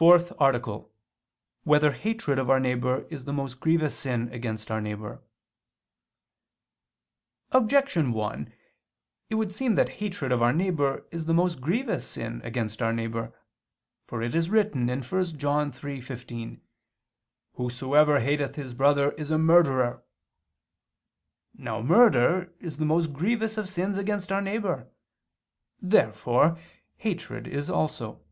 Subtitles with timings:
[0.02, 0.94] _______________________FOURTH ARTICLE [II II, Q.
[0.94, 1.64] 34, Art.
[1.64, 5.22] 4] Whether Hatred of Our Neighbor Is the Most Grievous Sin Against Our Neighbor?
[7.52, 8.50] Objection 1:
[9.28, 12.94] It would seem that hatred of our neighbor is the most grievous sin against our
[12.94, 13.34] neighbor.
[14.06, 15.00] For it is written (1
[15.36, 16.62] John 3:15):
[17.56, 20.02] "Whosoever hateth his brother is a murderer."
[21.52, 24.88] Now murder is the most grievous of sins against our neighbor.
[25.82, 26.56] Therefore
[26.96, 28.22] hatred is also.